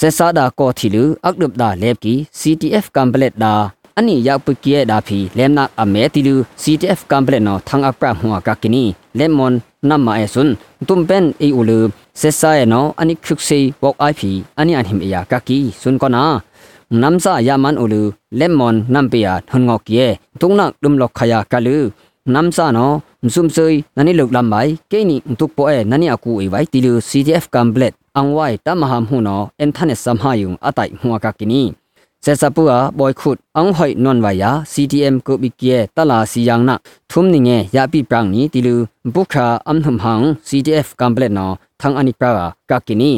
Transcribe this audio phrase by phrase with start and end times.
[0.00, 3.54] စေဆာဒါကောသီလူအကဒပ်ဒါလက်ကီ CTF ကမ်ပလက်ဒါ
[3.98, 8.84] အနိယောက်ပကီယဒါဖီလဲနာအမဲတီလူ CTF ကမ်ပလက်နော်သံအပရမွာကကိနီ
[9.18, 9.54] လဲမွန်
[9.88, 10.50] နမအဲဆွန်
[10.88, 11.78] တုံပန်အီအူလူ
[12.20, 16.24] စေဆာယနော်အနိခုခေဝေါအိုင်ဖီအနိအန်ဟိမအယာကကီဆွန်ကောနာ
[17.00, 18.02] နမ်စာယာမန်အူလူ
[18.38, 20.02] လဲမွန်နမ်ပီယာထွန်ငေါကီယ
[20.40, 21.76] တုံနာဒုံလောက်ခယာကလူ
[22.23, 22.79] ายามันอูลูเลมอนนัมเปียทนงอกเยตุงนักดุมลอกขยากะลูนัมซาโน
[23.33, 24.55] ซุมซุยนันนี่ลุกลำไป
[24.89, 27.83] เกนี่ตุกโปเอนันนี่อากูอีไว้ติลู CTF กัมเปล
[28.17, 31.63] อังไว้ตามหามหูนอเอ็นทันเนสัมหายุงอไตหัวกักกินี
[32.21, 36.79] เซซาปัวบอยขุดอังหอยนอนวายา CTM กุบิเกียตลาสียังนัก
[37.11, 38.75] ทุมนิเงยาปีปรางนี้ติลู
[39.13, 41.47] บุคาอัมทุมหัง CTF กัมเปลนอ
[41.81, 43.11] ทังอันิปรากากินี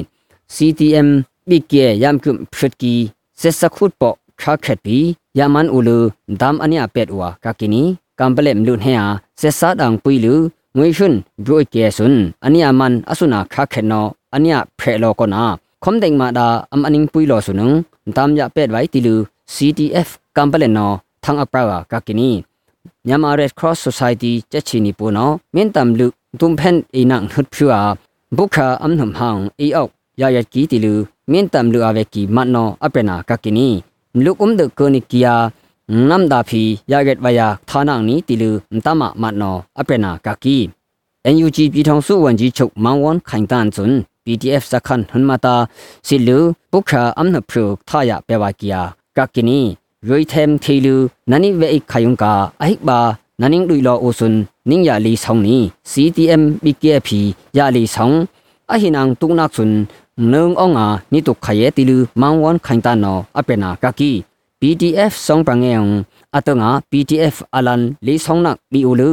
[0.55, 1.07] CTM
[1.49, 2.93] บิเกียยามกุมพฤกี
[3.39, 4.09] เซซาขุดปอ
[4.41, 4.97] คาเขตปี
[5.37, 5.99] ยามันอูลู
[6.41, 7.83] ดามอันยาเป็ดวากากินี
[8.18, 9.06] ကမ်ပလက်မလူနှဲဟာ
[9.40, 10.34] ဆက်ဆာတန်ပွီလူ
[10.76, 11.14] ငွေရှင်
[11.46, 15.42] ဘရိုကေဆွန်အနိယမန်အဆုနာခခဲနောအနိယဖဲလောကနာ
[15.82, 17.70] ခွန်ဒိန်မာဒာအမအနင်းပွီလောဆုနုံ
[18.16, 19.14] တမ်ရပက်ဝိုင်တီလူ
[19.54, 20.90] CTF ကမ်ပလက်နော
[21.24, 22.30] ထန်အပရာကကီနီ
[23.06, 26.06] မြန်မာ Red Cross Society ချက်ချီနီပိုနောမင်းတမ်လူ
[26.40, 27.82] ဒုံဖန်အင်းနန်နှုတ်ဖြူအာ
[28.36, 29.90] ဘုခာအမ်နှမ်ဟောင်အီအောက်
[30.20, 30.94] ရရကီတီလူ
[31.30, 33.68] မင်းတမ်လူအဝဲကီမတ်နောအပရနာကကီနီ
[34.16, 35.34] မလူကုမ်ဒကနီကီယာ
[36.08, 38.50] နမ်ဒါဖီရဂက်ဝယာဌာနန်နီတီလူ
[38.84, 40.56] တမမတ်နောအပရနာကကီ
[41.34, 45.54] NUG ပြည်ထောင်စုဝန်ကြီးချုပ်မောင်ဝွန်ခိုင်တန်ဇွန်း PDF စခန်ဟွန်မတာ
[46.06, 46.38] စီလူ
[46.72, 48.80] ဘုခါအမ်နဖရုထာယပေဝကီယာ
[49.16, 49.60] ကကိနီ
[50.08, 50.94] ရွေထမ်ထေလူ
[51.30, 52.32] နနိဝေခယုံကာ
[52.62, 53.00] အဟိဘာ
[53.40, 54.36] နနင်းဒွိလောအိုဆွန်
[54.70, 55.56] နင်းရလီဆောင်နီ
[55.90, 57.08] CTM BKP
[57.56, 58.16] ရလီဆောင်
[58.70, 59.72] အဟိနန်တုနက်ဆွန်
[60.32, 64.12] နုံအောင်ငါနိတုခယေတီလူမောင်ဝွန်ခိုင်တန်နောအပနာကကီ
[64.59, 65.81] PDF ဆောင်ပငေယံ
[66.35, 69.11] အတငါ PDF အလန်လီဆောင်နက်ဘီအိုလူ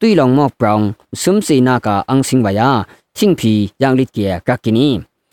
[0.00, 0.80] ตุยลองมอกปรอง
[1.22, 2.70] ซุมสีนากาอังสิงวายา
[3.16, 3.52] ทิงพี
[3.82, 4.88] ยังลิดเกียกักกินี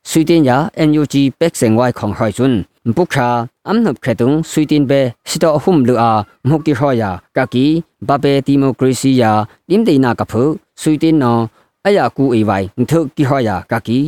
[0.10, 0.58] สุยตินยา
[0.90, 2.54] NUG เป็กเซงไวของหอยจุน
[2.96, 3.30] บุคา
[3.68, 4.92] อัมนบเคตุงสุยตินเบ
[5.30, 6.12] สิตอหุมลืออา
[6.50, 7.66] มุกิหอยากักกี
[8.08, 9.32] บาเบดิโมครีซียา
[9.70, 10.44] ลิมเดนากะဖု
[10.82, 11.34] สุยตินนอ
[11.86, 14.00] အယကူအေဝိုင်ထုကိဟယာကကီ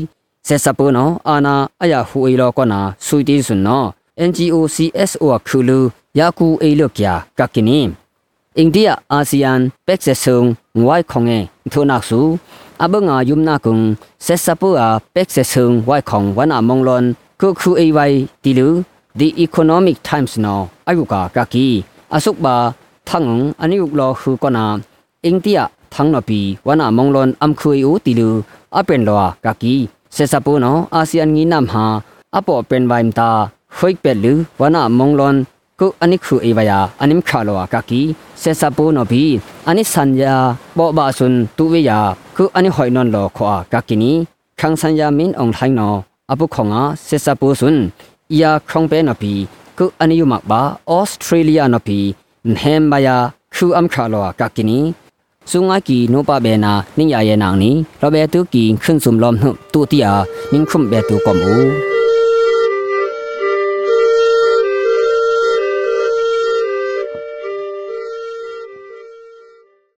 [0.47, 3.83] ဆက်စပနောအာနာအယဟူအေလောကနာဆွီတီဆွန်နော
[4.26, 5.78] NGO CSO ခူလူ
[6.18, 7.80] ယာကူအေလောကယာကကိနီ
[8.58, 9.52] အိန္ဒိယအာဆီယံ
[9.86, 10.38] ပက်ဆက်ဆုံ
[10.80, 11.38] ငွိုင်ခေါငေ
[11.72, 12.20] ထိုနာဆူ
[12.82, 13.76] အဘငါယုံနာကုံ
[14.24, 17.04] ဆက်စပူအာပက်ဆက်ဆုံဝိုင်ခေါဝနာမုံလွန်
[17.40, 18.68] ကုခုအေဝိုင်တီလူ
[19.18, 21.66] The Economic Times နောအယုကာကကီ
[22.14, 22.56] အဆုကဘာ
[23.08, 24.64] ထငုံအနိယုကလောခုကနာ
[25.24, 25.58] အိန္ဒိယ
[25.92, 28.30] ထငနပီဝနာမုံလွန်အမ်ခွေဦးတီလူ
[28.76, 29.74] အပန်လောကကီ
[30.16, 31.84] ဆက်စပူနောအာဆီယံငီနမ်ဟာ
[32.36, 33.30] အပေါ်ပန်ဝိုင်တာ
[33.77, 35.35] ခွိပက်လူဝနာမုံလွန်
[35.79, 38.01] ကုအနိခုအေဝယာအနိမခါလောကကီ
[38.41, 39.23] စေစပူနောဘီ
[39.69, 40.35] အနိစန်ယာ
[40.77, 41.99] ဘောဘာဆွန်တူဝေယာ
[42.37, 44.11] ကုအနိဟွိုင်နွန်လောခွာကကီနီ
[44.59, 45.93] ခန်းစန်ယာမင်အောင်ထိုင်းနော
[46.31, 47.77] အပုခေါငါစေစပူဆွန်
[48.31, 49.33] อียาครองเปนอปี
[49.77, 51.99] กุอันยุมักบาออสเตรเลียนอปี
[52.59, 53.17] เฮมบายา
[53.55, 54.79] คูอัมคาโลกากินี
[55.51, 57.27] สุงากีโนปาเบนานิยาเ